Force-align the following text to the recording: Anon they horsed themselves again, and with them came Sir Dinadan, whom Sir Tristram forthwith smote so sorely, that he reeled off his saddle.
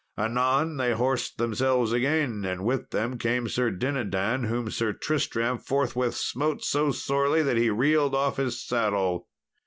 Anon 0.17 0.77
they 0.77 0.93
horsed 0.93 1.37
themselves 1.37 1.91
again, 1.91 2.43
and 2.43 2.65
with 2.65 2.89
them 2.89 3.19
came 3.19 3.47
Sir 3.47 3.69
Dinadan, 3.69 4.45
whom 4.45 4.71
Sir 4.71 4.93
Tristram 4.93 5.59
forthwith 5.59 6.15
smote 6.15 6.63
so 6.63 6.89
sorely, 6.91 7.43
that 7.43 7.55
he 7.57 7.69
reeled 7.69 8.15
off 8.15 8.37
his 8.37 8.65
saddle. 8.67 9.27